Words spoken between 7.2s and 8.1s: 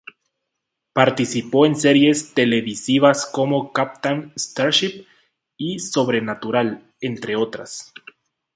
otras.